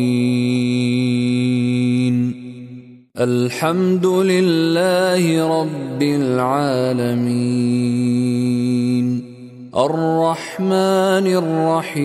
الحمد 3.23 4.05
لله 4.05 5.61
رب 5.61 6.01
العالمين. 6.01 7.21
الرحمن 9.77 11.27
الرحيم. 11.27 12.01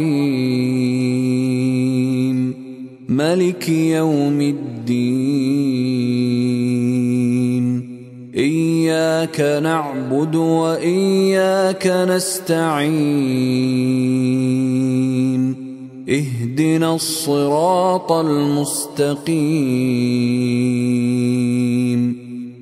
ملك 3.09 3.69
يوم 3.69 4.41
الدين. 4.41 4.77
إياك 8.37 9.61
نعبد 9.63 10.35
وإياك 10.35 11.87
نستعين. 11.87 13.17
اهدنا 16.09 16.95
الصراط 16.95 18.13
المستقيم. 18.13 19.37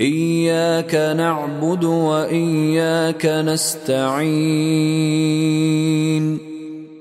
إياك 0.00 1.14
نعبد 1.16 1.84
وإياك 1.84 3.26
نستعين. 3.26 4.26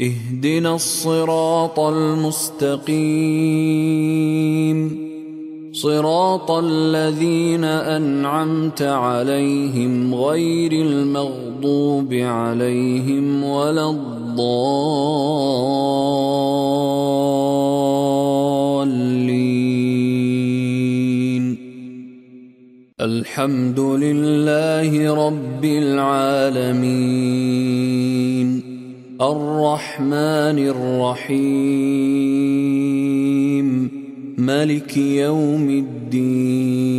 اهدنا 0.00 0.74
الصراط 0.74 1.80
المستقيم. 1.80 3.00
صراط 5.72 6.50
الذين 6.50 7.64
أنعمت 7.64 8.82
عليهم 8.82 10.14
غير 10.14 10.72
المغضوب 10.72 12.14
عليهم 12.14 13.44
ولا 13.44 13.90
الضالين. 13.90 14.70
الحمد 23.00 23.80
لله 23.80 25.14
رب 25.26 25.64
العالمين. 25.64 27.10
الرحمن 29.22 30.58
الرحيم. 30.58 31.40
ملك 34.38 34.96
يوم 34.96 35.70
الدين. 35.70 36.90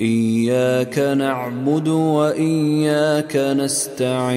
إياك 0.00 0.98
نعبد 0.98 1.88
وإياك 1.88 3.36
نستعين. 3.36 4.30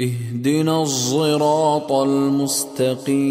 اهدنا 0.00 0.82
الصراط 0.82 1.92
المستقيم. 1.92 3.24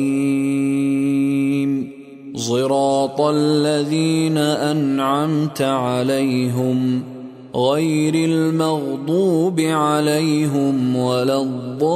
صراط 2.36 3.21
الذين 3.21 4.38
أنعمت 4.38 5.62
عليهم. 5.62 7.04
غير 7.55 8.15
المغضوب 8.15 9.59
عليهم 9.59 10.95
ولا 10.95 11.41
الضالين. 11.41 11.94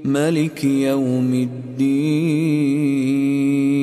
ملك 0.05 0.63
يوم 0.63 1.33
الدين. 1.33 3.82